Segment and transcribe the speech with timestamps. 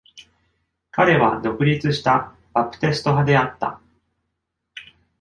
[0.89, 3.79] 彼は独立したバプテスト派であった。